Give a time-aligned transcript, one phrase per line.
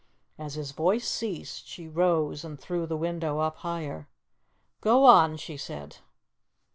[0.39, 4.09] As his voice ceased, she rose and threw the window up higher.
[4.81, 5.97] "Go on," she said.